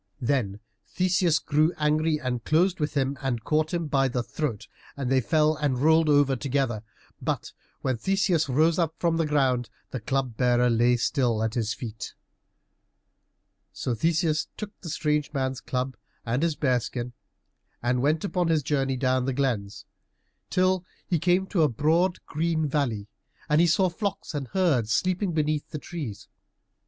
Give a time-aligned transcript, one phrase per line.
[0.19, 5.11] Then Theseus grew angry and closed with him, and caught him by the throat, and
[5.11, 6.81] they fell and rolled over together.
[7.21, 11.75] But when Theseus rose up from the ground the Club bearer lay still at his
[11.75, 12.15] feet.
[13.73, 15.95] So Theseus took the strange man's club
[16.25, 17.13] and his bear skin
[17.83, 19.85] and went upon his journey down the glens,
[20.49, 23.05] till he came to a broad green valley,
[23.47, 26.27] and he saw flocks and herds sleeping beneath the trees.